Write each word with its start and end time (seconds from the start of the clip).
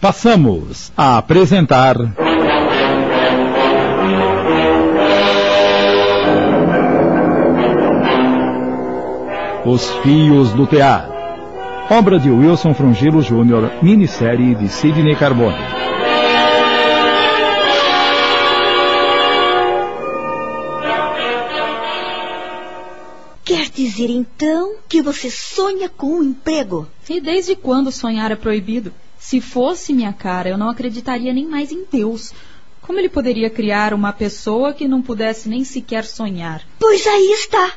Passamos 0.00 0.90
a 0.96 1.18
apresentar. 1.18 1.94
Os 9.66 9.90
Fios 10.02 10.52
do 10.54 10.66
Tear. 10.66 11.06
Obra 11.90 12.18
de 12.18 12.30
Wilson 12.30 12.72
Frungilo 12.72 13.20
Jr., 13.20 13.82
minissérie 13.82 14.54
de 14.54 14.70
Sidney 14.70 15.14
Carbone. 15.16 15.58
Quer 23.44 23.68
dizer 23.68 24.08
então 24.08 24.76
que 24.88 25.02
você 25.02 25.30
sonha 25.30 25.90
com 25.90 26.20
um 26.20 26.22
emprego? 26.22 26.88
E 27.06 27.20
desde 27.20 27.54
quando 27.54 27.92
sonhar 27.92 28.32
é 28.32 28.36
proibido? 28.36 28.94
Se 29.20 29.38
fosse 29.38 29.92
minha 29.92 30.14
cara, 30.14 30.48
eu 30.48 30.56
não 30.56 30.70
acreditaria 30.70 31.32
nem 31.32 31.46
mais 31.46 31.70
em 31.70 31.84
Deus. 31.84 32.32
Como 32.80 32.98
ele 32.98 33.10
poderia 33.10 33.50
criar 33.50 33.92
uma 33.92 34.14
pessoa 34.14 34.72
que 34.72 34.88
não 34.88 35.02
pudesse 35.02 35.46
nem 35.46 35.62
sequer 35.62 36.04
sonhar? 36.06 36.62
Pois 36.78 37.06
aí 37.06 37.30
está. 37.32 37.74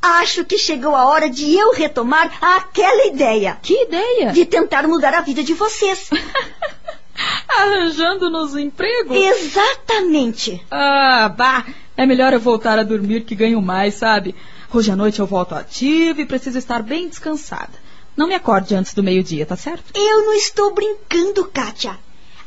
Acho 0.00 0.46
que 0.46 0.56
chegou 0.56 0.96
a 0.96 1.04
hora 1.04 1.28
de 1.28 1.54
eu 1.54 1.74
retomar 1.74 2.32
aquela 2.40 3.06
ideia. 3.06 3.58
Que 3.62 3.82
ideia? 3.82 4.32
De 4.32 4.46
tentar 4.46 4.88
mudar 4.88 5.12
a 5.12 5.20
vida 5.20 5.42
de 5.44 5.52
vocês. 5.52 6.08
Arranjando-nos 7.58 8.56
emprego? 8.56 9.14
Exatamente. 9.14 10.64
Ah, 10.70 11.28
bah. 11.28 11.66
É 11.96 12.06
melhor 12.06 12.32
eu 12.32 12.40
voltar 12.40 12.78
a 12.78 12.82
dormir 12.82 13.24
que 13.24 13.34
ganho 13.34 13.60
mais, 13.60 13.94
sabe? 13.94 14.34
Hoje 14.72 14.90
à 14.90 14.96
noite 14.96 15.20
eu 15.20 15.26
volto 15.26 15.54
ativa 15.54 16.22
e 16.22 16.26
preciso 16.26 16.56
estar 16.56 16.82
bem 16.82 17.08
descansada. 17.08 17.87
Não 18.18 18.26
me 18.26 18.34
acorde 18.34 18.74
antes 18.74 18.94
do 18.94 19.02
meio-dia, 19.04 19.46
tá 19.46 19.54
certo? 19.54 19.92
Eu 19.94 20.26
não 20.26 20.34
estou 20.34 20.74
brincando, 20.74 21.44
Kátia. 21.44 21.96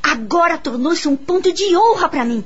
Agora 0.03 0.57
tornou-se 0.57 1.07
um 1.07 1.15
ponto 1.15 1.53
de 1.53 1.77
honra 1.77 2.09
para 2.09 2.25
mim. 2.25 2.43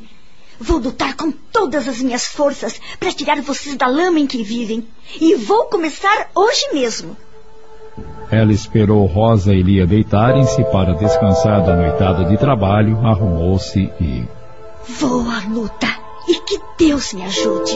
Vou 0.60 0.78
lutar 0.78 1.16
com 1.16 1.32
todas 1.32 1.88
as 1.88 2.00
minhas 2.00 2.28
forças 2.28 2.80
para 3.00 3.12
tirar 3.12 3.42
vocês 3.42 3.76
da 3.76 3.88
lama 3.88 4.20
em 4.20 4.28
que 4.28 4.44
vivem. 4.44 4.88
E 5.20 5.34
vou 5.34 5.66
começar 5.66 6.30
hoje 6.36 6.72
mesmo. 6.72 7.18
Ela 8.30 8.54
esperou 8.54 9.04
Rosa 9.08 9.56
e 9.56 9.64
Lia 9.64 9.88
deitarem-se 9.88 10.64
para 10.66 10.94
descansar 10.94 11.66
da 11.66 11.76
noitada 11.76 12.26
de 12.26 12.38
trabalho, 12.38 13.00
arrumou-se 13.08 13.92
e. 14.00 14.24
Vou 15.00 15.28
à 15.32 15.42
luta 15.50 15.88
e 16.28 16.36
que 16.42 16.60
Deus 16.78 17.12
me 17.12 17.24
ajude. 17.24 17.74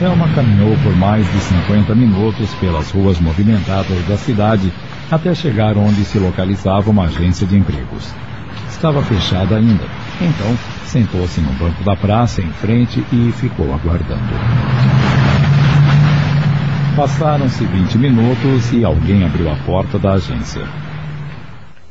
Selma 0.00 0.32
caminhou 0.34 0.74
por 0.82 0.96
mais 0.96 1.30
de 1.30 1.38
50 1.40 1.94
minutos 1.94 2.54
pelas 2.54 2.90
ruas 2.90 3.20
movimentadas 3.20 4.02
da 4.08 4.16
cidade 4.16 4.72
até 5.10 5.34
chegar 5.34 5.76
onde 5.76 6.06
se 6.06 6.18
localizava 6.18 6.90
uma 6.90 7.04
agência 7.04 7.46
de 7.46 7.58
empregos. 7.58 8.10
Estava 8.70 9.02
fechada 9.02 9.58
ainda, 9.58 9.84
então 10.18 10.56
sentou-se 10.86 11.42
no 11.42 11.52
banco 11.52 11.84
da 11.84 11.94
praça 11.94 12.40
em 12.40 12.50
frente 12.50 13.04
e 13.12 13.30
ficou 13.32 13.74
aguardando. 13.74 14.32
Passaram-se 16.96 17.62
20 17.66 17.98
minutos 17.98 18.72
e 18.72 18.82
alguém 18.82 19.22
abriu 19.22 19.52
a 19.52 19.56
porta 19.66 19.98
da 19.98 20.14
agência. 20.14 20.66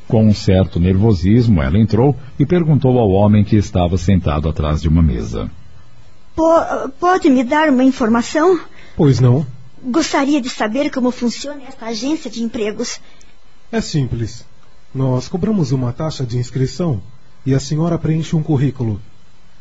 Com 0.08 0.26
um 0.26 0.34
certo 0.34 0.80
nervosismo, 0.80 1.62
ela 1.62 1.78
entrou 1.78 2.18
e 2.40 2.46
perguntou 2.48 2.98
ao 2.98 3.12
homem 3.12 3.44
que 3.44 3.56
estava 3.56 4.00
sentado 4.00 4.50
atrás 4.50 4.82
de 4.82 4.88
uma 4.88 5.04
mesa 5.04 5.48
pode 7.00 7.30
me 7.30 7.44
dar 7.44 7.70
uma 7.70 7.84
informação? 7.84 8.60
Pois 8.96 9.20
não. 9.20 9.46
Gostaria 9.84 10.42
de 10.42 10.50
saber 10.50 10.90
como 10.92 11.12
funciona 11.12 11.64
esta 11.68 11.86
agência 11.86 12.30
de 12.30 12.44
empregos. 12.44 13.00
É 13.72 13.80
simples. 13.82 14.46
Nós 14.94 15.28
cobramos 15.28 15.72
uma 15.72 15.94
taxa 15.94 16.26
de 16.26 16.38
inscrição 16.38 17.02
e 17.46 17.54
a 17.54 17.60
senhora 17.60 17.98
preenche 17.98 18.36
um 18.36 18.44
currículo. 18.44 19.00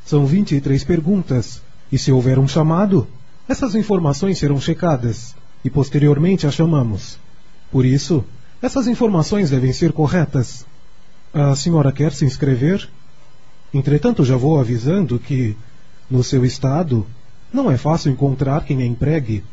São 0.05 0.27
23 0.27 0.83
perguntas, 0.85 1.63
e 1.93 1.99
se 1.99 2.11
houver 2.11 2.39
um 2.39 2.49
chamado, 2.49 3.07
essas 3.49 3.75
informações 3.75 4.39
serão 4.39 4.61
checadas 4.61 5.35
e 5.65 5.71
posteriormente 5.71 6.47
a 6.47 6.51
chamamos. 6.51 7.19
Por 7.71 7.85
isso, 7.85 8.25
essas 8.61 8.87
informações 8.87 9.51
devem 9.51 9.73
ser 9.73 9.93
corretas. 9.93 10.67
A 11.33 11.55
senhora 11.55 11.93
quer 11.93 12.13
se 12.13 12.25
inscrever? 12.25 12.89
Entretanto, 13.73 14.25
já 14.25 14.37
vou 14.37 14.59
avisando 14.59 15.19
que 15.19 15.57
no 16.11 16.23
seu 16.23 16.45
estado, 16.45 17.07
não 17.53 17.71
é 17.71 17.77
fácil 17.77 18.11
encontrar 18.11 18.65
quem 18.65 18.83
a 18.83 18.87
empregue. 18.87 19.45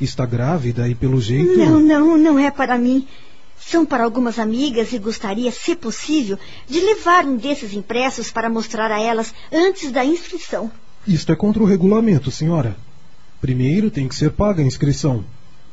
Está 0.00 0.24
grávida 0.24 0.88
e, 0.88 0.94
pelo 0.94 1.20
jeito. 1.20 1.56
Não, 1.56 1.78
não, 1.78 2.16
não 2.16 2.38
é 2.38 2.50
para 2.50 2.78
mim. 2.78 3.06
São 3.58 3.84
para 3.84 4.04
algumas 4.04 4.38
amigas 4.38 4.92
e 4.92 4.98
gostaria, 4.98 5.52
se 5.52 5.76
possível, 5.76 6.38
de 6.66 6.80
levar 6.80 7.26
um 7.26 7.36
desses 7.36 7.74
impressos 7.74 8.30
para 8.30 8.48
mostrar 8.48 8.90
a 8.90 9.00
elas 9.00 9.34
antes 9.52 9.92
da 9.92 10.04
inscrição. 10.04 10.70
Isto 11.06 11.32
é 11.32 11.36
contra 11.36 11.62
o 11.62 11.66
regulamento, 11.66 12.30
senhora. 12.30 12.76
Primeiro 13.40 13.90
tem 13.90 14.08
que 14.08 14.14
ser 14.14 14.30
paga 14.30 14.62
a 14.62 14.66
inscrição. 14.66 15.24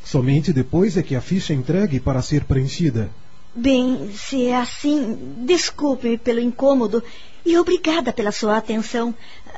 Somente 0.04 0.54
depois 0.54 0.98
é 0.98 1.04
que 1.04 1.16
a 1.16 1.22
ficha 1.22 1.54
é 1.54 1.56
entregue 1.56 2.00
para 2.00 2.22
ser 2.22 2.44
preenchida. 2.44 3.10
Bem, 3.54 4.12
se 4.14 4.46
é 4.46 4.56
assim, 4.56 5.18
desculpe-me 5.46 6.18
pelo 6.18 6.40
incômodo 6.40 7.04
e 7.46 7.58
obrigada 7.58 8.14
pela 8.14 8.32
sua 8.32 8.58
atenção. 8.58 9.16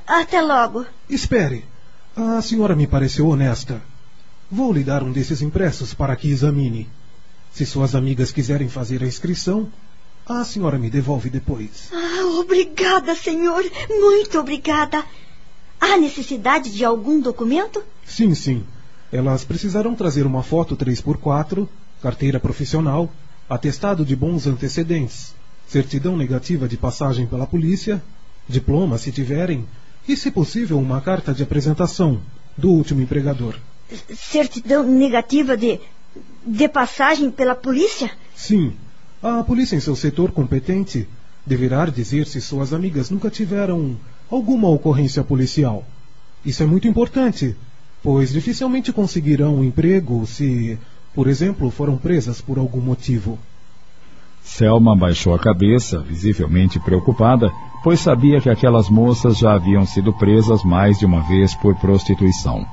Até 0.09 0.41
logo. 0.41 0.87
Espere. 1.07 1.63
A 2.15 2.41
senhora 2.41 2.75
me 2.75 2.87
pareceu 2.87 3.27
honesta. 3.27 3.79
Vou 4.49 4.73
lhe 4.73 4.83
dar 4.83 5.03
um 5.03 5.11
desses 5.11 5.43
impressos 5.43 5.93
para 5.93 6.15
que 6.15 6.31
examine. 6.31 6.89
Se 7.53 7.63
suas 7.63 7.93
amigas 7.93 8.31
quiserem 8.31 8.67
fazer 8.67 9.03
a 9.03 9.05
inscrição, 9.05 9.71
a 10.25 10.43
senhora 10.43 10.79
me 10.79 10.89
devolve 10.89 11.29
depois. 11.29 11.91
Ah, 11.93 12.25
obrigada, 12.39 13.13
senhor. 13.13 13.63
Muito 13.87 14.39
obrigada. 14.39 15.05
Há 15.79 15.95
necessidade 15.95 16.71
de 16.71 16.83
algum 16.83 17.21
documento? 17.21 17.83
Sim, 18.03 18.33
sim. 18.33 18.63
Elas 19.11 19.45
precisarão 19.45 19.93
trazer 19.93 20.25
uma 20.25 20.41
foto 20.41 20.75
3x4, 20.75 21.67
carteira 22.01 22.39
profissional, 22.39 23.11
atestado 23.47 24.03
de 24.03 24.15
bons 24.15 24.47
antecedentes, 24.47 25.35
certidão 25.67 26.17
negativa 26.17 26.67
de 26.67 26.77
passagem 26.77 27.27
pela 27.27 27.45
polícia, 27.45 28.01
diploma, 28.47 28.97
se 28.97 29.11
tiverem, 29.11 29.67
e, 30.09 30.17
se 30.17 30.31
possível, 30.31 30.79
uma 30.79 30.99
carta 31.01 31.33
de 31.33 31.43
apresentação 31.43 32.19
do 32.57 32.69
último 32.69 33.01
empregador. 33.01 33.55
Certidão 34.13 34.83
negativa 34.83 35.55
de, 35.55 35.79
de 36.45 36.67
passagem 36.67 37.29
pela 37.29 37.55
polícia? 37.55 38.11
Sim. 38.35 38.73
A 39.21 39.43
polícia 39.43 39.75
em 39.75 39.79
seu 39.79 39.95
setor 39.95 40.31
competente 40.31 41.07
deverá 41.45 41.85
dizer 41.85 42.25
se 42.25 42.41
suas 42.41 42.73
amigas 42.73 43.09
nunca 43.09 43.29
tiveram 43.29 43.97
alguma 44.29 44.69
ocorrência 44.69 45.23
policial. 45.23 45.85
Isso 46.45 46.63
é 46.63 46.65
muito 46.65 46.87
importante, 46.87 47.55
pois 48.01 48.31
dificilmente 48.31 48.93
conseguirão 48.93 49.57
um 49.57 49.63
emprego 49.63 50.25
se, 50.25 50.77
por 51.13 51.27
exemplo, 51.27 51.69
foram 51.69 51.97
presas 51.97 52.39
por 52.39 52.57
algum 52.57 52.81
motivo. 52.81 53.37
Selma 54.43 54.95
baixou 54.95 55.35
a 55.35 55.39
cabeça, 55.39 55.99
visivelmente 55.99 56.79
preocupada, 56.79 57.51
pois 57.83 57.99
sabia 57.99 58.41
que 58.41 58.49
aquelas 58.49 58.89
moças 58.89 59.37
já 59.37 59.53
haviam 59.53 59.85
sido 59.85 60.13
presas 60.13 60.63
mais 60.63 60.99
de 60.99 61.05
uma 61.05 61.21
vez 61.21 61.53
por 61.55 61.75
prostituição. 61.75 62.65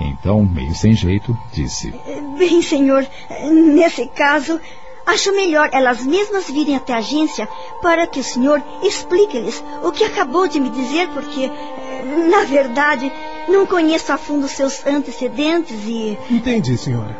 Então, 0.00 0.44
meio 0.44 0.74
sem 0.74 0.92
jeito, 0.92 1.36
disse: 1.52 1.94
Bem, 2.36 2.60
senhor, 2.62 3.06
nesse 3.52 4.06
caso, 4.08 4.60
acho 5.06 5.32
melhor 5.32 5.68
elas 5.72 6.04
mesmas 6.04 6.50
virem 6.50 6.76
até 6.76 6.92
a 6.92 6.98
agência 6.98 7.48
para 7.80 8.06
que 8.06 8.18
o 8.18 8.24
senhor 8.24 8.62
explique-lhes 8.82 9.62
o 9.82 9.92
que 9.92 10.04
acabou 10.04 10.48
de 10.48 10.58
me 10.58 10.70
dizer, 10.70 11.08
porque, 11.10 11.50
na 12.28 12.44
verdade, 12.44 13.12
não 13.48 13.66
conheço 13.66 14.12
a 14.12 14.18
fundo 14.18 14.48
seus 14.48 14.84
antecedentes 14.84 15.76
e. 15.86 16.18
Entendi, 16.30 16.76
senhora. 16.76 17.16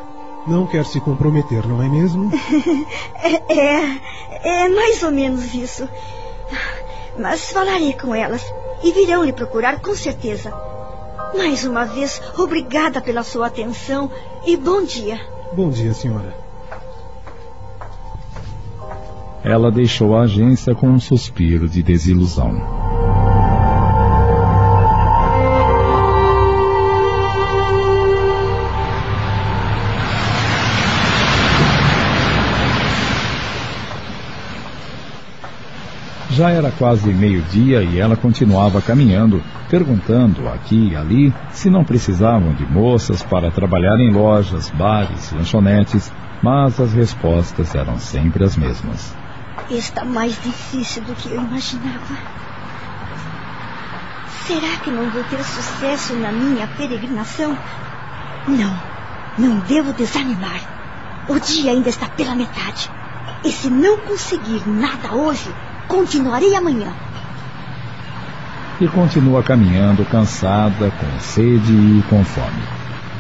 Não 0.47 0.67
quer 0.67 0.85
se 0.85 1.01
comprometer, 1.01 1.67
não 1.67 1.83
é 1.83 1.89
mesmo? 1.89 2.31
é, 3.17 3.55
é, 3.55 4.65
é 4.65 4.69
mais 4.69 5.03
ou 5.03 5.11
menos 5.11 5.55
isso. 5.55 5.89
Mas 7.19 7.51
falarei 7.53 7.93
com 7.93 8.15
elas 8.15 8.45
e 8.83 8.93
virão 8.93 9.25
lhe 9.25 9.33
procurar 9.33 9.81
com 9.81 9.95
certeza. 9.95 10.53
Mais 11.37 11.65
uma 11.65 11.85
vez, 11.85 12.21
obrigada 12.39 13.01
pela 13.01 13.23
sua 13.23 13.47
atenção 13.47 14.11
e 14.47 14.57
bom 14.57 14.83
dia. 14.85 15.21
Bom 15.53 15.71
dia, 15.71 15.93
senhora. 15.93 16.35
Ela 19.43 19.71
deixou 19.71 20.17
a 20.17 20.23
agência 20.23 20.75
com 20.75 20.89
um 20.89 20.99
suspiro 20.99 21.69
de 21.69 21.83
desilusão. 21.83 22.84
Já 36.35 36.51
era 36.51 36.73
quase 36.73 37.13
meio-dia 37.13 37.85
e 37.85 38.01
ela 38.01 38.17
continuava 38.17 38.83
caminhando, 38.83 39.41
perguntando 39.71 40.49
aqui 40.49 40.89
e 40.91 40.97
ali 40.97 41.33
se 41.53 41.71
não 41.71 41.85
precisavam 41.85 42.53
de 42.55 42.67
moças 42.67 43.23
para 43.23 43.53
trabalhar 43.53 44.01
em 44.01 44.13
lojas, 44.13 44.69
bares, 44.71 45.31
lanchonetes, 45.31 46.11
mas 46.43 46.81
as 46.81 46.93
respostas 46.93 47.73
eram 47.73 48.01
sempre 48.01 48.43
as 48.43 48.57
mesmas. 48.57 49.15
Está 49.71 50.05
mais 50.05 50.33
difícil 50.43 51.05
do 51.05 51.15
que 51.15 51.29
eu 51.31 51.41
imaginava. 51.41 52.17
Será 54.45 54.77
que 54.83 54.91
não 54.91 55.09
vou 55.11 55.23
ter 55.23 55.41
sucesso 55.45 56.17
na 56.17 56.33
minha 56.33 56.67
peregrinação? 56.67 57.57
Não, 58.49 58.77
não 59.39 59.61
devo 59.61 59.93
desanimar. 59.93 60.61
O 61.29 61.39
dia 61.39 61.71
ainda 61.71 61.91
está 61.91 62.09
pela 62.09 62.35
metade. 62.35 62.91
E 63.45 63.53
se 63.53 63.71
não 63.71 63.99
conseguir 63.99 64.69
nada 64.69 65.15
hoje, 65.15 65.49
continuarei 65.89 66.55
amanhã. 66.55 66.93
E 68.81 68.89
continua 68.89 69.43
caminhando 69.43 70.05
cansada, 70.05 70.91
com 70.91 71.21
sede 71.21 71.73
e 71.73 72.05
com 72.09 72.25
fome. 72.25 72.63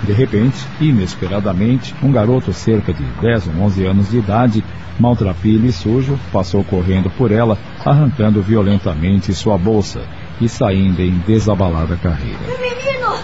De 0.02 0.12
repente, 0.12 0.58
inesperadamente, 0.80 1.94
um 2.02 2.12
garoto 2.12 2.52
cerca 2.52 2.92
de 2.92 3.02
10 3.22 3.48
ou 3.48 3.54
11 3.64 3.86
anos 3.86 4.10
de 4.10 4.18
idade, 4.18 4.64
maltrapilho 4.98 5.66
e 5.66 5.72
sujo, 5.72 6.18
passou 6.32 6.62
correndo 6.64 7.08
por 7.10 7.32
ela, 7.32 7.56
arrancando 7.84 8.42
violentamente 8.42 9.32
sua 9.32 9.56
bolsa 9.56 10.02
e 10.40 10.48
saindo 10.48 11.00
em 11.00 11.12
desabalada 11.26 11.96
carreira. 11.96 12.40
Menino, 12.60 13.16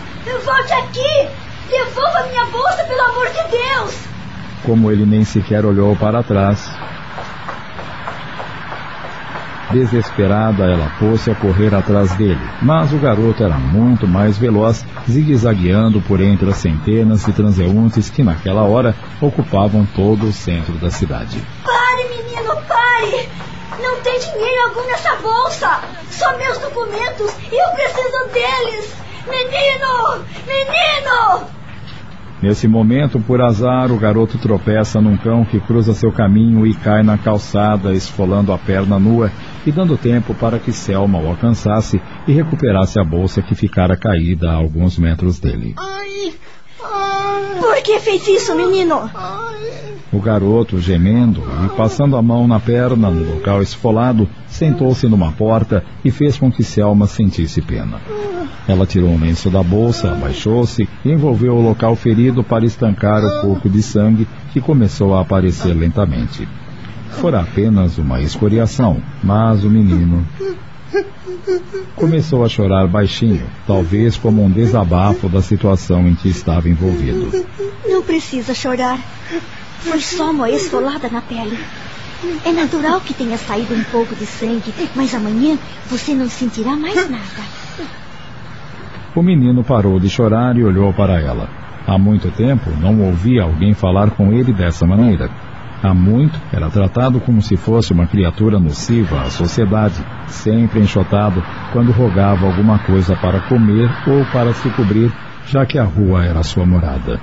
volte 0.44 0.72
aqui! 0.72 1.28
Devolva 1.68 2.26
minha 2.28 2.46
bolsa, 2.46 2.84
pelo 2.84 3.02
amor 3.02 3.26
de 3.26 3.56
Deus! 3.56 3.94
Como 4.64 4.90
ele 4.90 5.04
nem 5.04 5.24
sequer 5.24 5.64
olhou 5.64 5.94
para 5.96 6.22
trás, 6.22 6.70
Desesperada, 9.72 10.64
ela 10.64 10.90
pôs-se 10.98 11.30
a 11.30 11.34
correr 11.34 11.72
atrás 11.72 12.12
dele, 12.16 12.40
mas 12.60 12.92
o 12.92 12.98
garoto 12.98 13.44
era 13.44 13.56
muito 13.56 14.04
mais 14.06 14.36
veloz, 14.36 14.84
zigue-zagueando 15.08 16.00
por 16.02 16.20
entre 16.20 16.50
as 16.50 16.56
centenas 16.56 17.24
de 17.24 17.32
transeuntes 17.32 18.10
que 18.10 18.24
naquela 18.24 18.64
hora 18.64 18.96
ocupavam 19.20 19.86
todo 19.94 20.26
o 20.26 20.32
centro 20.32 20.72
da 20.74 20.90
cidade. 20.90 21.40
Pare, 21.64 22.08
menino, 22.08 22.56
pare! 22.66 23.28
Não 23.80 24.00
tem 24.02 24.18
dinheiro 24.18 24.68
algum 24.68 24.86
nessa 24.88 25.14
bolsa! 25.16 25.80
Só 26.10 26.36
meus 26.36 26.58
documentos 26.58 27.32
e 27.52 27.54
eu 27.54 27.70
preciso 27.70 28.28
deles! 28.32 28.92
Menino! 29.28 30.24
Menino! 30.48 31.59
Nesse 32.42 32.66
momento, 32.66 33.20
por 33.20 33.42
azar, 33.42 33.92
o 33.92 33.98
garoto 33.98 34.38
tropeça 34.38 35.00
num 35.00 35.16
cão 35.16 35.44
que 35.44 35.60
cruza 35.60 35.92
seu 35.92 36.10
caminho 36.10 36.66
e 36.66 36.72
cai 36.72 37.02
na 37.02 37.18
calçada, 37.18 37.92
esfolando 37.92 38.50
a 38.52 38.58
perna 38.58 38.98
nua 38.98 39.30
e 39.66 39.70
dando 39.70 39.98
tempo 39.98 40.34
para 40.34 40.58
que 40.58 40.72
Selma 40.72 41.20
o 41.20 41.28
alcançasse 41.28 42.00
e 42.26 42.32
recuperasse 42.32 42.98
a 42.98 43.04
bolsa 43.04 43.42
que 43.42 43.54
ficara 43.54 43.94
caída 43.94 44.50
a 44.50 44.54
alguns 44.54 44.98
metros 44.98 45.38
dele. 45.38 45.74
Ai, 45.76 46.32
por 47.58 47.82
que 47.82 47.98
fez 48.00 48.26
isso, 48.26 48.54
menino? 48.56 49.10
O 50.12 50.18
garoto, 50.18 50.80
gemendo 50.80 51.42
e 51.64 51.68
passando 51.76 52.16
a 52.16 52.22
mão 52.22 52.48
na 52.48 52.58
perna 52.58 53.10
no 53.10 53.34
local 53.34 53.62
esfolado, 53.62 54.28
sentou-se 54.48 55.06
numa 55.06 55.30
porta 55.30 55.84
e 56.04 56.10
fez 56.10 56.36
com 56.36 56.50
que 56.50 56.64
Selma 56.64 57.06
sentisse 57.06 57.62
pena. 57.62 58.00
Ela 58.66 58.86
tirou 58.86 59.10
um 59.10 59.20
lenço 59.20 59.48
da 59.50 59.62
bolsa, 59.62 60.10
abaixou-se 60.10 60.88
e 61.04 61.10
envolveu 61.10 61.54
o 61.54 61.62
local 61.62 61.94
ferido 61.94 62.42
para 62.42 62.64
estancar 62.64 63.24
o 63.24 63.40
pouco 63.40 63.68
de 63.68 63.82
sangue 63.82 64.26
que 64.52 64.60
começou 64.60 65.14
a 65.14 65.20
aparecer 65.20 65.74
lentamente. 65.74 66.46
Fora 67.10 67.40
apenas 67.40 67.98
uma 67.98 68.20
escoriação, 68.20 69.00
mas 69.22 69.64
o 69.64 69.70
menino 69.70 70.26
Começou 71.94 72.44
a 72.44 72.48
chorar 72.48 72.86
baixinho, 72.88 73.46
talvez 73.66 74.16
como 74.16 74.42
um 74.42 74.50
desabafo 74.50 75.28
da 75.28 75.42
situação 75.42 76.08
em 76.08 76.14
que 76.14 76.28
estava 76.28 76.68
envolvido. 76.68 77.30
Não 77.86 78.02
precisa 78.02 78.54
chorar. 78.54 78.98
Foi 79.80 80.00
só 80.00 80.30
uma 80.30 80.50
esfolada 80.50 81.08
na 81.08 81.20
pele. 81.20 81.58
É 82.44 82.52
natural 82.52 83.00
que 83.00 83.14
tenha 83.14 83.38
saído 83.38 83.74
um 83.74 83.82
pouco 83.84 84.14
de 84.14 84.26
sangue, 84.26 84.74
mas 84.94 85.14
amanhã 85.14 85.58
você 85.88 86.14
não 86.14 86.28
sentirá 86.28 86.76
mais 86.76 87.08
nada. 87.08 87.42
O 89.14 89.22
menino 89.22 89.64
parou 89.64 89.98
de 89.98 90.08
chorar 90.08 90.56
e 90.56 90.62
olhou 90.62 90.92
para 90.92 91.18
ela. 91.18 91.48
Há 91.86 91.98
muito 91.98 92.30
tempo 92.30 92.70
não 92.78 93.00
ouvia 93.00 93.42
alguém 93.42 93.72
falar 93.72 94.10
com 94.10 94.32
ele 94.32 94.52
dessa 94.52 94.86
maneira. 94.86 95.30
Há 95.82 95.94
muito 95.94 96.38
era 96.52 96.68
tratado 96.68 97.18
como 97.20 97.40
se 97.40 97.56
fosse 97.56 97.92
uma 97.92 98.06
criatura 98.06 98.60
nociva 98.60 99.22
à 99.22 99.30
sociedade, 99.30 100.04
sempre 100.28 100.80
enxotado 100.80 101.42
quando 101.72 101.90
rogava 101.90 102.46
alguma 102.46 102.78
coisa 102.80 103.16
para 103.16 103.40
comer 103.40 103.90
ou 104.06 104.24
para 104.26 104.52
se 104.52 104.68
cobrir, 104.70 105.10
já 105.46 105.64
que 105.64 105.78
a 105.78 105.84
rua 105.84 106.22
era 106.24 106.42
sua 106.42 106.66
morada. 106.66 107.18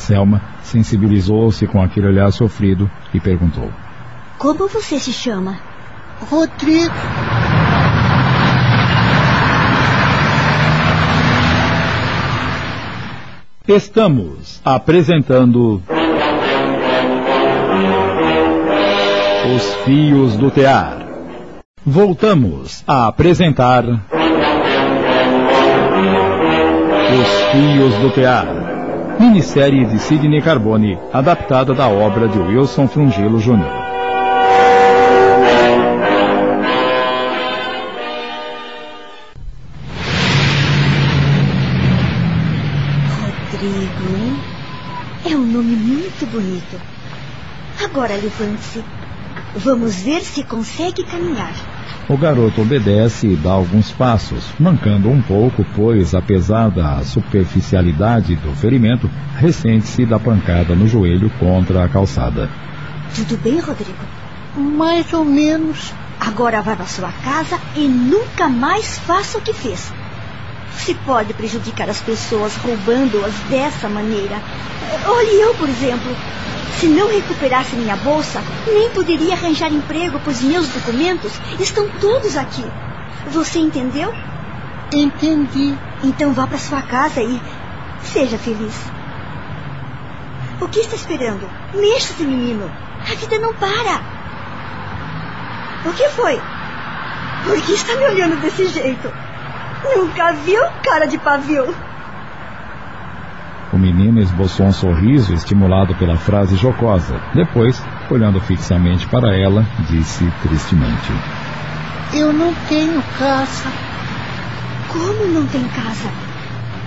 Selma 0.00 0.40
sensibilizou-se 0.62 1.66
com 1.66 1.82
aquele 1.82 2.06
olhar 2.06 2.32
sofrido 2.32 2.90
e 3.12 3.20
perguntou: 3.20 3.70
Como 4.38 4.66
você 4.66 4.98
se 4.98 5.12
chama? 5.12 5.58
Rodrigo. 6.28 6.94
Estamos 13.68 14.60
apresentando. 14.64 15.82
Os 19.54 19.74
Fios 19.84 20.36
do 20.36 20.50
Tear. 20.50 20.98
Voltamos 21.84 22.82
a 22.86 23.06
apresentar. 23.06 23.84
Os 27.12 27.42
Fios 27.52 27.94
do 27.96 28.10
Tear. 28.10 28.69
Minissérie 29.20 29.84
de 29.84 29.98
Sidney 29.98 30.40
Carbone, 30.40 30.98
adaptada 31.12 31.74
da 31.74 31.86
obra 31.86 32.26
de 32.26 32.38
Wilson 32.38 32.88
Frungilo 32.88 33.38
Jr. 33.38 33.68
Rodrigo. 43.20 44.40
É 45.30 45.36
um 45.36 45.44
nome 45.44 45.76
muito 45.76 46.26
bonito. 46.32 46.80
Agora 47.84 48.14
levante-se. 48.14 48.82
Vamos 49.54 49.96
ver 49.96 50.22
se 50.22 50.42
consegue 50.44 51.04
caminhar. 51.04 51.79
O 52.08 52.16
garoto 52.16 52.62
obedece 52.62 53.28
e 53.28 53.36
dá 53.36 53.52
alguns 53.52 53.92
passos, 53.92 54.52
mancando 54.58 55.08
um 55.08 55.22
pouco, 55.22 55.64
pois, 55.76 56.14
apesar 56.14 56.68
da 56.68 57.02
superficialidade 57.02 58.34
do 58.36 58.52
ferimento, 58.54 59.08
ressente-se 59.36 60.04
da 60.04 60.18
pancada 60.18 60.74
no 60.74 60.88
joelho 60.88 61.30
contra 61.38 61.84
a 61.84 61.88
calçada. 61.88 62.50
Tudo 63.14 63.36
bem, 63.38 63.60
Rodrigo? 63.60 64.04
Mais 64.56 65.12
ou 65.12 65.24
menos. 65.24 65.92
Agora 66.18 66.60
vá 66.60 66.76
para 66.76 66.86
sua 66.86 67.12
casa 67.12 67.58
e 67.74 67.88
nunca 67.88 68.48
mais 68.48 68.98
faça 68.98 69.38
o 69.38 69.40
que 69.40 69.52
fez. 69.52 69.92
Se 70.76 70.94
pode 70.94 71.34
prejudicar 71.34 71.88
as 71.88 72.00
pessoas 72.00 72.54
roubando-as 72.56 73.34
dessa 73.50 73.88
maneira. 73.88 74.40
Olhe 75.06 75.40
eu, 75.40 75.54
por 75.54 75.68
exemplo. 75.68 76.16
Se 76.78 76.86
não 76.86 77.08
recuperasse 77.08 77.76
minha 77.76 77.96
bolsa, 77.96 78.42
nem 78.66 78.88
poderia 78.90 79.34
arranjar 79.34 79.70
emprego, 79.70 80.18
pois 80.24 80.40
meus 80.40 80.68
documentos 80.68 81.32
estão 81.58 81.88
todos 82.00 82.36
aqui. 82.36 82.64
Você 83.30 83.58
entendeu? 83.58 84.12
Entendi. 84.92 85.76
Então 86.02 86.32
vá 86.32 86.46
para 86.46 86.58
sua 86.58 86.80
casa 86.82 87.22
e 87.22 87.40
seja 88.02 88.38
feliz. 88.38 88.74
O 90.60 90.68
que 90.68 90.80
está 90.80 90.96
esperando? 90.96 91.48
Mexa-se, 91.74 92.22
menino. 92.24 92.70
A 93.00 93.14
vida 93.14 93.38
não 93.38 93.54
para. 93.54 94.00
O 95.84 95.92
que 95.92 96.08
foi? 96.10 96.40
Por 97.44 97.60
que 97.62 97.72
está 97.72 97.94
me 97.96 98.04
olhando 98.04 98.40
desse 98.40 98.66
jeito? 98.68 99.12
Nunca 99.84 100.32
viu 100.32 100.62
cara 100.82 101.06
de 101.06 101.18
pavio? 101.18 101.74
O 103.72 103.78
menino 103.78 104.20
esboçou 104.20 104.66
um 104.66 104.72
sorriso 104.72 105.32
estimulado 105.32 105.94
pela 105.94 106.16
frase 106.16 106.56
jocosa. 106.56 107.20
Depois, 107.34 107.80
olhando 108.10 108.40
fixamente 108.40 109.06
para 109.06 109.36
ela, 109.36 109.64
disse 109.88 110.30
tristemente: 110.42 111.12
Eu 112.12 112.32
não 112.32 112.52
tenho 112.68 113.00
casa. 113.18 113.70
Como 114.88 115.26
não 115.32 115.46
tem 115.46 115.62
casa? 115.68 116.10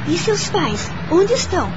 E 0.08 0.18
seus 0.18 0.50
pais? 0.50 0.92
Onde 1.10 1.34
estão? 1.34 1.72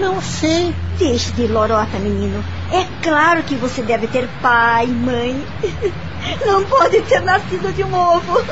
Não 0.00 0.20
sei. 0.20 0.74
Deixe 0.98 1.30
de 1.32 1.46
lorota, 1.46 1.98
menino. 1.98 2.42
É 2.72 2.84
claro 3.02 3.42
que 3.44 3.54
você 3.54 3.82
deve 3.82 4.08
ter 4.08 4.28
pai, 4.42 4.86
mãe. 4.86 5.44
Não 6.44 6.64
pode 6.64 7.00
ter 7.02 7.20
nascido 7.20 7.72
de 7.74 7.82
um 7.82 7.94
ovo. 7.94 8.42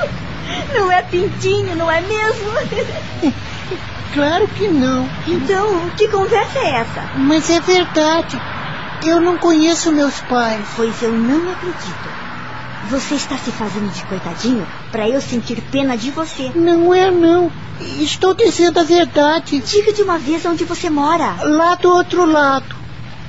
Não 0.75 0.91
é 0.91 1.03
pintinho, 1.03 1.77
não 1.77 1.91
é 1.91 2.01
mesmo? 2.01 3.33
Claro 4.15 4.47
que 4.49 4.69
não. 4.69 5.09
Então, 5.27 5.89
que 5.97 6.07
conversa 6.09 6.59
é 6.59 6.81
essa? 6.81 7.03
Mas 7.17 7.49
é 7.49 7.61
verdade. 7.61 8.39
Eu 9.07 9.21
não 9.21 9.39
conheço 9.39 9.91
meus 9.91 10.21
pais. 10.21 10.67
Pois 10.77 11.03
eu 11.03 11.13
não 11.13 11.51
acredito. 11.51 12.13
Você 12.91 13.15
está 13.15 13.39
se 13.39 13.51
fazendo 13.51 13.91
de 13.91 14.05
coitadinho 14.05 14.67
para 14.91 15.09
eu 15.09 15.19
sentir 15.21 15.63
pena 15.63 15.97
de 15.97 16.11
você. 16.11 16.53
Não 16.55 16.93
é, 16.93 17.11
não. 17.11 17.51
Estou 18.01 18.35
dizendo 18.35 18.81
a 18.81 18.85
verdade. 18.85 19.61
Diga 19.61 19.95
de 19.95 20.03
uma 20.03 20.19
vez 20.19 20.45
onde 20.45 20.65
você 20.65 20.91
mora. 20.91 21.37
Lá 21.43 21.75
do 21.75 21.89
outro 21.89 22.27
lado. 22.27 22.82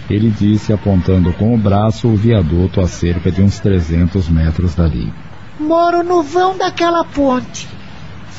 Ele 0.09 0.29
disse, 0.29 0.73
apontando 0.73 1.31
com 1.33 1.53
o 1.55 1.57
braço 1.57 2.07
o 2.07 2.15
viaduto 2.15 2.81
a 2.81 2.87
cerca 2.87 3.31
de 3.31 3.41
uns 3.41 3.59
300 3.59 4.27
metros 4.29 4.75
dali. 4.75 5.11
Moro 5.59 6.03
no 6.03 6.21
vão 6.21 6.57
daquela 6.57 7.05
ponte. 7.05 7.67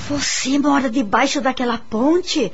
Você 0.08 0.58
mora 0.58 0.90
debaixo 0.90 1.40
daquela 1.40 1.78
ponte? 1.78 2.52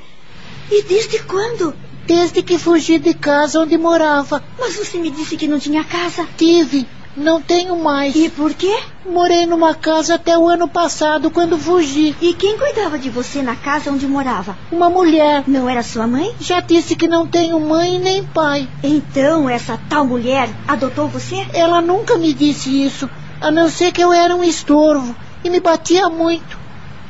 E 0.70 0.82
desde 0.84 1.20
quando? 1.24 1.74
Desde 2.06 2.42
que 2.42 2.58
fugi 2.58 2.98
de 2.98 3.12
casa 3.14 3.60
onde 3.60 3.76
morava. 3.76 4.42
Mas 4.58 4.76
você 4.76 4.98
me 4.98 5.10
disse 5.10 5.36
que 5.36 5.48
não 5.48 5.58
tinha 5.58 5.82
casa. 5.82 6.26
Tive. 6.36 6.86
Não 7.16 7.42
tenho 7.42 7.76
mais. 7.76 8.14
E 8.14 8.28
por 8.28 8.54
quê? 8.54 8.78
Morei 9.04 9.44
numa 9.44 9.74
casa 9.74 10.14
até 10.14 10.38
o 10.38 10.48
ano 10.48 10.68
passado, 10.68 11.30
quando 11.30 11.58
fugi. 11.58 12.14
E 12.20 12.32
quem 12.34 12.56
cuidava 12.56 12.98
de 12.98 13.10
você 13.10 13.42
na 13.42 13.56
casa 13.56 13.90
onde 13.90 14.06
morava? 14.06 14.56
Uma 14.70 14.88
mulher. 14.88 15.42
Não 15.46 15.68
era 15.68 15.82
sua 15.82 16.06
mãe? 16.06 16.32
Já 16.40 16.60
disse 16.60 16.94
que 16.94 17.08
não 17.08 17.26
tenho 17.26 17.58
mãe 17.58 17.98
nem 17.98 18.22
pai. 18.22 18.68
Então 18.82 19.48
essa 19.48 19.78
tal 19.88 20.06
mulher 20.06 20.48
adotou 20.68 21.08
você? 21.08 21.46
Ela 21.52 21.80
nunca 21.80 22.16
me 22.16 22.32
disse 22.32 22.84
isso, 22.84 23.10
a 23.40 23.50
não 23.50 23.68
ser 23.68 23.90
que 23.90 24.02
eu 24.02 24.12
era 24.12 24.36
um 24.36 24.44
estorvo 24.44 25.14
e 25.42 25.50
me 25.50 25.58
batia 25.58 26.08
muito. 26.08 26.58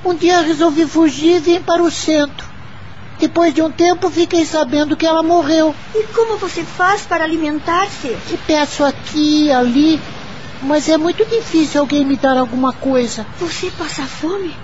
Um 0.04 0.14
dia 0.14 0.40
resolvi 0.40 0.86
fugir 0.86 1.36
e 1.36 1.40
vim 1.40 1.60
para 1.60 1.82
o 1.82 1.90
centro. 1.90 2.49
Depois 3.20 3.52
de 3.52 3.60
um 3.60 3.70
tempo, 3.70 4.08
fiquei 4.08 4.46
sabendo 4.46 4.96
que 4.96 5.06
ela 5.06 5.22
morreu. 5.22 5.74
E 5.94 6.04
como 6.14 6.38
você 6.38 6.64
faz 6.64 7.02
para 7.02 7.22
alimentar-se? 7.22 8.08
E 8.08 8.38
peço 8.46 8.82
aqui 8.82 9.52
ali, 9.52 10.00
mas 10.62 10.88
é 10.88 10.96
muito 10.96 11.22
difícil 11.26 11.82
alguém 11.82 12.02
me 12.02 12.16
dar 12.16 12.38
alguma 12.38 12.72
coisa. 12.72 13.26
Você 13.38 13.70
passa 13.72 14.04
fome? 14.04 14.56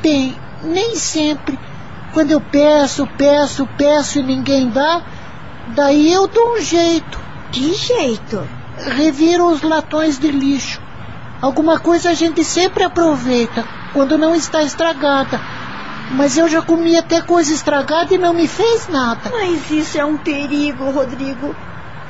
Bem, 0.00 0.34
nem 0.62 0.96
sempre. 0.96 1.58
Quando 2.14 2.30
eu 2.30 2.40
peço, 2.40 3.06
peço, 3.18 3.68
peço 3.76 4.20
e 4.20 4.22
ninguém 4.22 4.70
dá, 4.70 5.02
daí 5.74 6.10
eu 6.10 6.26
dou 6.26 6.54
um 6.54 6.60
jeito. 6.62 7.20
Que 7.52 7.74
jeito? 7.74 8.42
Reviro 8.78 9.50
os 9.50 9.60
latões 9.60 10.18
de 10.18 10.30
lixo. 10.30 10.80
Alguma 11.42 11.78
coisa 11.78 12.10
a 12.10 12.14
gente 12.14 12.42
sempre 12.42 12.84
aproveita, 12.84 13.66
quando 13.92 14.16
não 14.16 14.34
está 14.34 14.62
estragada. 14.62 15.57
Mas 16.10 16.36
eu 16.36 16.48
já 16.48 16.62
comi 16.62 16.96
até 16.96 17.20
coisa 17.20 17.52
estragada 17.52 18.14
e 18.14 18.18
não 18.18 18.32
me 18.32 18.48
fez 18.48 18.88
nada. 18.88 19.30
Mas 19.30 19.70
isso 19.70 19.98
é 19.98 20.04
um 20.04 20.16
perigo, 20.16 20.90
Rodrigo. 20.90 21.54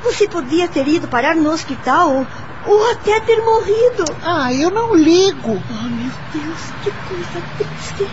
Você 0.03 0.27
podia 0.27 0.67
ter 0.67 0.87
ido 0.87 1.07
parar 1.07 1.35
no 1.35 1.51
hospital 1.51 2.25
ou 2.65 2.91
até 2.91 3.19
ter 3.19 3.37
morrido. 3.37 4.05
Ah, 4.23 4.53
eu 4.53 4.71
não 4.71 4.95
ligo. 4.95 5.61
Oh, 5.69 5.83
meu 5.83 6.11
Deus, 6.33 6.59
que 6.83 6.91
coisa 6.91 7.43
triste. 7.57 8.07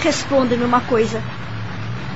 Responda-me 0.00 0.64
uma 0.64 0.80
coisa. 0.80 1.20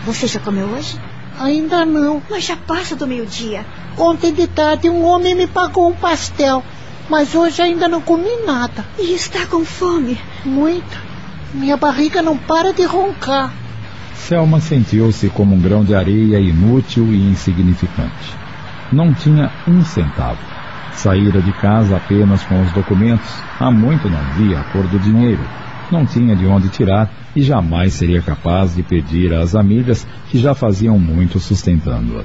Você 0.04 0.26
já 0.26 0.38
comeu 0.38 0.68
hoje? 0.68 0.98
Ainda 1.40 1.84
não. 1.84 2.22
Mas 2.30 2.44
já 2.44 2.56
passa 2.56 2.94
do 2.94 3.06
meio-dia. 3.06 3.66
Ontem 3.96 4.32
de 4.32 4.46
tarde 4.46 4.88
um 4.88 5.04
homem 5.04 5.34
me 5.34 5.48
pagou 5.48 5.88
um 5.88 5.94
pastel, 5.94 6.62
mas 7.08 7.34
hoje 7.34 7.62
ainda 7.62 7.88
não 7.88 8.00
comi 8.00 8.30
nada. 8.46 8.86
E 8.96 9.12
está 9.12 9.44
com 9.46 9.64
fome? 9.64 10.20
Muita. 10.44 11.07
Minha 11.54 11.78
barriga 11.78 12.20
não 12.20 12.36
para 12.36 12.74
de 12.74 12.84
roncar. 12.84 13.50
Selma 14.12 14.60
sentiu-se 14.60 15.30
como 15.30 15.54
um 15.54 15.60
grão 15.60 15.82
de 15.82 15.94
areia 15.94 16.38
inútil 16.38 17.06
e 17.10 17.30
insignificante. 17.30 18.36
Não 18.92 19.14
tinha 19.14 19.50
um 19.66 19.82
centavo. 19.82 20.40
Saíra 20.92 21.40
de 21.40 21.52
casa 21.52 21.96
apenas 21.96 22.42
com 22.42 22.60
os 22.60 22.70
documentos. 22.72 23.30
Há 23.58 23.70
muito 23.70 24.10
não 24.10 24.22
via 24.34 24.60
a 24.60 24.64
cor 24.64 24.86
do 24.88 24.98
dinheiro. 24.98 25.40
Não 25.90 26.04
tinha 26.04 26.36
de 26.36 26.44
onde 26.46 26.68
tirar 26.68 27.10
e 27.34 27.40
jamais 27.40 27.94
seria 27.94 28.20
capaz 28.20 28.74
de 28.74 28.82
pedir 28.82 29.32
às 29.32 29.54
amigas 29.54 30.06
que 30.28 30.38
já 30.38 30.54
faziam 30.54 30.98
muito 30.98 31.40
sustentando-a. 31.40 32.24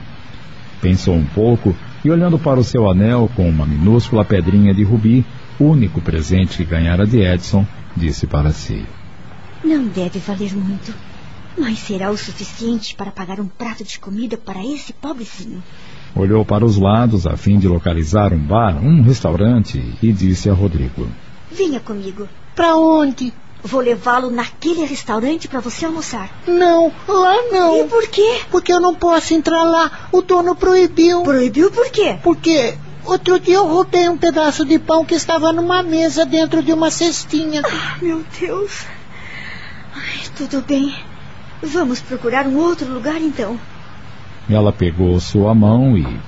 Pensou 0.82 1.16
um 1.16 1.26
pouco 1.26 1.74
e, 2.04 2.12
olhando 2.12 2.38
para 2.38 2.60
o 2.60 2.64
seu 2.64 2.92
anel 2.92 3.30
com 3.38 3.48
uma 3.48 3.66
minúscula 3.66 4.26
pedrinha 4.26 4.74
de 4.74 4.84
rubi, 4.84 5.26
único 5.58 6.02
presente 6.02 6.58
que 6.58 6.66
ganhara 6.66 7.06
de 7.06 7.22
Edson, 7.22 7.66
disse 7.96 8.28
para 8.28 8.52
si: 8.52 8.84
Não 9.64 9.86
deve 9.86 10.20
valer 10.20 10.54
muito, 10.54 10.94
mas 11.58 11.80
será 11.80 12.12
o 12.12 12.18
suficiente 12.18 12.96
para 12.96 13.12
pagar 13.12 13.40
um 13.40 13.48
prato 13.48 13.84
de 13.84 13.98
comida 13.98 14.38
para 14.38 14.64
esse 14.64 14.92
pobrezinho. 14.92 15.64
Olhou 16.16 16.44
para 16.44 16.66
os 16.66 16.78
lados 16.78 17.26
a 17.26 17.38
fim 17.38 17.58
de 17.58 17.68
localizar 17.68 18.34
um 18.34 18.40
bar, 18.40 18.78
um 18.84 19.02
restaurante 19.02 19.82
e 20.02 20.12
disse 20.12 20.50
a 20.50 20.54
Rodrigo: 20.54 21.08
Venha 21.52 21.80
comigo. 21.80 22.28
Para 22.56 22.76
onde? 22.76 23.34
Vou 23.64 23.80
levá-lo 23.80 24.30
naquele 24.30 24.84
restaurante 24.84 25.48
para 25.48 25.62
você 25.62 25.86
almoçar. 25.86 26.30
Não, 26.46 26.92
lá 27.08 27.36
não. 27.50 27.86
E 27.86 27.88
por 27.88 28.08
quê? 28.10 28.42
Porque 28.52 28.74
eu 28.74 28.80
não 28.82 28.94
posso 28.94 29.34
entrar 29.34 29.64
lá. 29.64 30.10
O 30.12 30.22
dono 30.22 30.56
proibiu. 30.56 31.24
Proibiu 31.24 31.72
por 31.72 31.90
quê? 31.90 32.18
Porque 32.22 32.78
outro 33.06 33.40
dia 33.40 33.56
eu 33.56 33.66
roubei 33.66 34.10
um 34.10 34.18
pedaço 34.18 34.66
de 34.66 34.78
pão 34.78 35.06
que 35.06 35.16
estava 35.16 35.54
numa 35.54 35.82
mesa 35.82 36.26
dentro 36.26 36.62
de 36.62 36.74
uma 36.74 36.92
cestinha. 36.92 37.62
Ah, 37.66 37.98
meu 38.02 38.24
Deus. 38.38 38.86
Ai, 39.96 40.22
tudo 40.36 40.62
bem. 40.62 40.96
Vamos 41.62 42.02
procurar 42.02 42.46
um 42.46 42.58
outro 42.58 42.92
lugar 42.92 43.22
então. 43.22 43.60
Ela 44.50 44.74
pegou 44.74 45.20
sua 45.20 45.54
mão 45.56 45.98
e. 45.98 46.20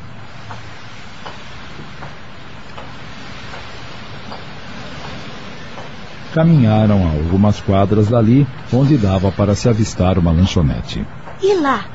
Caminharam 6.34 7.08
a 7.08 7.12
algumas 7.12 7.62
quadras 7.62 8.10
dali, 8.10 8.46
onde 8.72 8.98
dava 8.98 9.32
para 9.32 9.56
se 9.56 9.70
avistar 9.70 10.18
uma 10.18 10.32
lanchonete. 10.32 11.06
E 11.42 11.54
lá? 11.56 11.86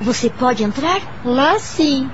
Você 0.00 0.28
pode 0.28 0.64
entrar? 0.64 1.00
Lá 1.24 1.58
sim. 1.58 2.10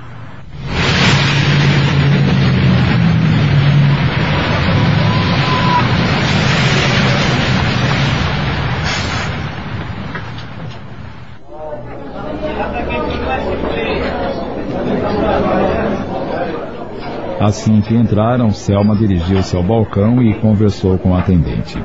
Assim 17.51 17.81
que 17.81 17.93
entraram, 17.93 18.49
Selma 18.51 18.95
dirigiu-se 18.95 19.57
ao 19.57 19.61
balcão 19.61 20.23
e 20.23 20.33
conversou 20.35 20.97
com 20.97 21.11
o 21.11 21.17
atendente. 21.17 21.77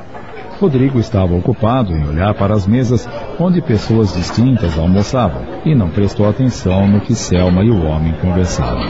Rodrigo 0.60 1.00
estava 1.00 1.34
ocupado 1.34 1.92
em 1.92 2.06
olhar 2.06 2.32
para 2.34 2.54
as 2.54 2.68
mesas 2.68 3.08
onde 3.36 3.60
pessoas 3.60 4.14
distintas 4.14 4.78
almoçavam 4.78 5.42
e 5.64 5.74
não 5.74 5.88
prestou 5.88 6.28
atenção 6.28 6.86
no 6.86 7.00
que 7.00 7.16
Selma 7.16 7.64
e 7.64 7.70
o 7.70 7.84
homem 7.84 8.14
conversavam. 8.22 8.86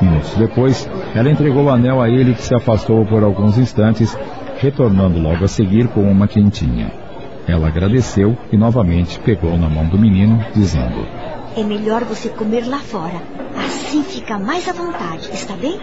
Minutos 0.00 0.34
depois, 0.36 0.88
ela 1.14 1.30
entregou 1.30 1.64
o 1.64 1.70
anel 1.70 2.00
a 2.00 2.08
ele 2.08 2.32
que 2.32 2.42
se 2.44 2.54
afastou 2.54 3.04
por 3.04 3.22
alguns 3.22 3.58
instantes, 3.58 4.16
retornando 4.56 5.20
logo 5.20 5.44
a 5.44 5.48
seguir 5.48 5.86
com 5.88 6.00
uma 6.00 6.26
quentinha. 6.26 6.90
Ela 7.46 7.68
agradeceu 7.68 8.38
e 8.50 8.56
novamente 8.56 9.20
pegou 9.20 9.54
na 9.58 9.68
mão 9.68 9.84
do 9.84 9.98
menino, 9.98 10.42
dizendo: 10.54 11.06
É 11.56 11.64
melhor 11.64 12.04
você 12.04 12.28
comer 12.28 12.66
lá 12.66 12.78
fora. 12.78 13.20
Assim 13.56 14.02
fica 14.04 14.38
mais 14.38 14.68
à 14.68 14.72
vontade, 14.72 15.30
está 15.32 15.54
bem? 15.54 15.78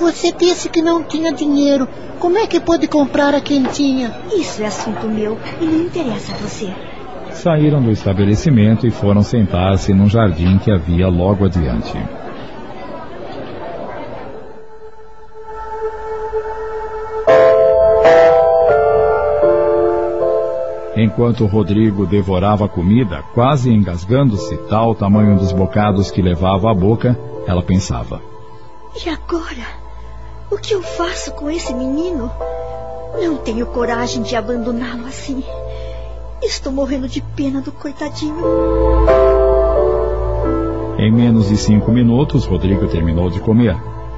Você 0.00 0.30
disse 0.32 0.68
que 0.68 0.80
não 0.80 1.02
tinha 1.02 1.32
dinheiro. 1.32 1.88
Como 2.20 2.38
é 2.38 2.46
que 2.46 2.60
pôde 2.60 2.86
comprar 2.86 3.34
a 3.34 3.40
quentinha? 3.40 4.12
Isso 4.32 4.62
é 4.62 4.66
assunto 4.66 5.08
meu 5.08 5.36
e 5.60 5.64
não 5.64 5.82
interessa 5.82 6.32
a 6.32 6.36
você. 6.36 6.72
Saíram 7.32 7.82
do 7.82 7.90
estabelecimento 7.90 8.86
e 8.86 8.90
foram 8.90 9.22
sentar-se 9.22 9.92
num 9.92 10.08
jardim 10.08 10.58
que 10.58 10.70
havia 10.70 11.08
logo 11.08 11.44
adiante. 11.44 11.96
Enquanto 21.00 21.46
Rodrigo 21.46 22.04
devorava 22.04 22.64
a 22.64 22.68
comida, 22.68 23.22
quase 23.32 23.70
engasgando-se, 23.70 24.56
tal 24.68 24.96
tamanho 24.96 25.38
dos 25.38 25.52
bocados 25.52 26.10
que 26.10 26.20
levava 26.20 26.72
à 26.72 26.74
boca, 26.74 27.16
ela 27.46 27.62
pensava: 27.62 28.20
E 29.04 29.08
agora? 29.08 29.64
O 30.50 30.56
que 30.56 30.74
eu 30.74 30.82
faço 30.82 31.30
com 31.34 31.48
esse 31.48 31.72
menino? 31.72 32.28
Não 33.22 33.36
tenho 33.36 33.64
coragem 33.66 34.24
de 34.24 34.34
abandoná-lo 34.34 35.06
assim. 35.06 35.44
Estou 36.42 36.72
morrendo 36.72 37.06
de 37.06 37.20
pena 37.20 37.60
do 37.60 37.70
coitadinho. 37.70 38.44
Em 40.98 41.12
menos 41.12 41.48
de 41.48 41.56
cinco 41.58 41.92
minutos, 41.92 42.44
Rodrigo 42.44 42.88
terminou 42.88 43.30
de 43.30 43.38
comer. 43.38 43.76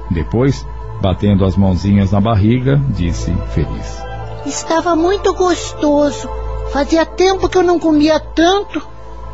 Depois, 0.09 0.65
batendo 0.99 1.45
as 1.45 1.55
mãozinhas 1.55 2.11
na 2.11 2.19
barriga, 2.19 2.81
disse 2.89 3.31
feliz: 3.53 4.01
Estava 4.47 4.95
muito 4.95 5.31
gostoso. 5.35 6.27
Fazia 6.71 7.05
tempo 7.05 7.49
que 7.49 7.57
eu 7.57 7.63
não 7.63 7.77
comia 7.77 8.19
tanto. 8.19 8.81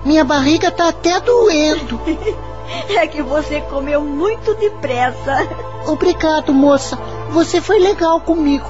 Minha 0.04 0.24
barriga 0.24 0.70
está 0.70 0.90
até 0.90 1.20
doendo. 1.20 2.00
É 2.90 3.08
que 3.08 3.22
você 3.22 3.62
comeu 3.62 4.04
muito 4.04 4.54
depressa. 4.56 5.48
Obrigado, 5.88 6.54
moça. 6.54 7.00
Você 7.32 7.62
foi 7.62 7.80
legal 7.80 8.20
comigo. 8.20 8.66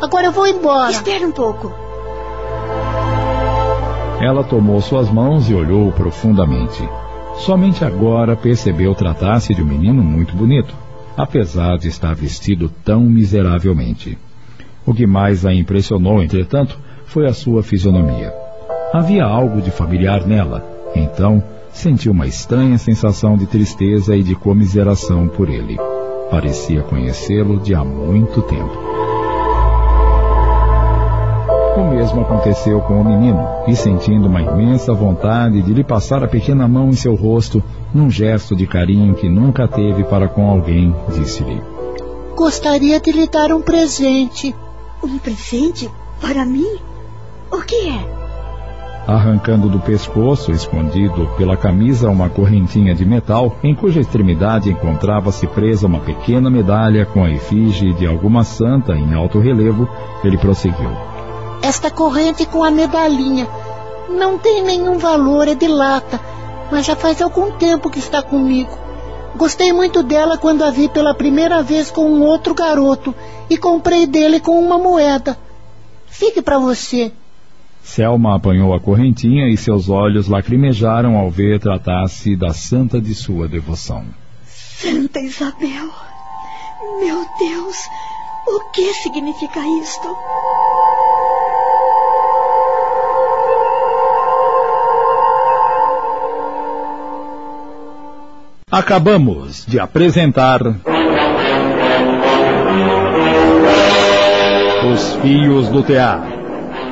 Agora 0.00 0.26
eu 0.26 0.32
vou 0.32 0.46
embora. 0.46 0.90
Espera 0.90 1.26
um 1.26 1.32
pouco. 1.32 1.70
Ela 4.22 4.42
tomou 4.42 4.80
suas 4.80 5.10
mãos 5.10 5.50
e 5.50 5.54
olhou 5.54 5.92
profundamente. 5.92 6.88
Somente 7.40 7.84
agora 7.84 8.34
percebeu 8.36 8.94
tratar-se 8.94 9.54
de 9.54 9.62
um 9.62 9.66
menino 9.66 10.02
muito 10.02 10.34
bonito, 10.34 10.74
apesar 11.16 11.76
de 11.76 11.88
estar 11.88 12.14
vestido 12.14 12.70
tão 12.84 13.00
miseravelmente. 13.00 14.16
O 14.86 14.94
que 14.94 15.06
mais 15.06 15.44
a 15.44 15.52
impressionou, 15.52 16.22
entretanto, 16.22 16.78
foi 17.12 17.26
a 17.26 17.34
sua 17.34 17.62
fisionomia. 17.62 18.32
Havia 18.90 19.24
algo 19.24 19.60
de 19.60 19.70
familiar 19.70 20.26
nela, 20.26 20.64
então 20.96 21.42
sentiu 21.70 22.10
uma 22.10 22.26
estranha 22.26 22.78
sensação 22.78 23.36
de 23.36 23.46
tristeza 23.46 24.16
e 24.16 24.22
de 24.22 24.34
comiseração 24.34 25.28
por 25.28 25.50
ele. 25.50 25.76
Parecia 26.30 26.80
conhecê-lo 26.80 27.60
de 27.60 27.74
há 27.74 27.84
muito 27.84 28.40
tempo. 28.40 28.72
O 31.76 31.90
mesmo 31.90 32.22
aconteceu 32.22 32.80
com 32.80 33.00
o 33.00 33.04
menino, 33.04 33.46
e 33.66 33.76
sentindo 33.76 34.26
uma 34.26 34.40
imensa 34.40 34.94
vontade 34.94 35.60
de 35.60 35.74
lhe 35.74 35.84
passar 35.84 36.24
a 36.24 36.28
pequena 36.28 36.66
mão 36.66 36.88
em 36.88 36.96
seu 36.96 37.14
rosto, 37.14 37.62
num 37.94 38.10
gesto 38.10 38.56
de 38.56 38.66
carinho 38.66 39.14
que 39.14 39.28
nunca 39.28 39.68
teve 39.68 40.02
para 40.04 40.28
com 40.28 40.48
alguém, 40.48 40.94
disse-lhe: 41.10 41.60
Gostaria 42.34 42.98
de 42.98 43.12
lhe 43.12 43.26
dar 43.26 43.52
um 43.52 43.60
presente. 43.60 44.54
Um 45.02 45.18
presente? 45.18 45.90
Para 46.20 46.46
mim? 46.46 46.91
O 47.52 47.60
que 47.60 47.90
é? 47.90 48.22
Arrancando 49.06 49.68
do 49.68 49.78
pescoço, 49.78 50.50
escondido 50.52 51.28
pela 51.36 51.54
camisa, 51.54 52.08
uma 52.08 52.30
correntinha 52.30 52.94
de 52.94 53.04
metal, 53.04 53.56
em 53.62 53.74
cuja 53.74 54.00
extremidade 54.00 54.70
encontrava-se 54.70 55.46
presa 55.48 55.86
uma 55.86 56.00
pequena 56.00 56.48
medalha 56.48 57.04
com 57.04 57.22
a 57.22 57.30
efígie 57.30 57.92
de 57.92 58.06
alguma 58.06 58.42
santa 58.42 58.94
em 58.94 59.12
alto 59.12 59.38
relevo, 59.38 59.86
ele 60.24 60.38
prosseguiu. 60.38 60.90
Esta 61.60 61.90
corrente 61.90 62.46
com 62.46 62.64
a 62.64 62.70
medalhinha 62.70 63.46
não 64.08 64.38
tem 64.38 64.62
nenhum 64.62 64.96
valor, 64.96 65.46
é 65.46 65.54
de 65.54 65.68
lata, 65.68 66.18
mas 66.70 66.86
já 66.86 66.96
faz 66.96 67.20
algum 67.20 67.50
tempo 67.52 67.90
que 67.90 67.98
está 67.98 68.22
comigo. 68.22 68.78
Gostei 69.36 69.72
muito 69.72 70.02
dela 70.02 70.38
quando 70.38 70.62
a 70.62 70.70
vi 70.70 70.88
pela 70.88 71.14
primeira 71.14 71.62
vez 71.62 71.90
com 71.90 72.06
um 72.06 72.22
outro 72.22 72.54
garoto 72.54 73.14
e 73.50 73.58
comprei 73.58 74.06
dele 74.06 74.40
com 74.40 74.58
uma 74.58 74.78
moeda. 74.78 75.36
Fique 76.06 76.40
para 76.40 76.58
você. 76.58 77.12
Selma 77.82 78.36
apanhou 78.36 78.72
a 78.72 78.80
correntinha 78.80 79.48
e 79.48 79.56
seus 79.56 79.88
olhos 79.88 80.28
lacrimejaram 80.28 81.16
ao 81.16 81.30
ver 81.30 81.60
tratar-se 81.60 82.36
da 82.36 82.52
santa 82.52 83.00
de 83.00 83.14
sua 83.14 83.48
devoção. 83.48 84.04
Santa 84.46 85.20
Isabel! 85.20 85.90
Meu 87.00 87.26
Deus! 87.38 87.76
O 88.46 88.72
que 88.72 88.92
significa 88.94 89.60
isto? 89.80 90.16
Acabamos 98.70 99.66
de 99.66 99.78
apresentar. 99.78 100.60
Os 104.92 105.14
Fios 105.16 105.68
do 105.68 105.82
Tear 105.82 106.41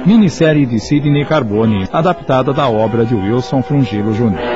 minissérie 0.06 0.66
de 0.66 0.78
Sidney 0.78 1.24
Carbone, 1.24 1.88
adaptada 1.92 2.52
da 2.52 2.68
obra 2.68 3.04
de 3.04 3.14
Wilson 3.14 3.62
Frungilo 3.62 4.12
Jr. 4.12 4.49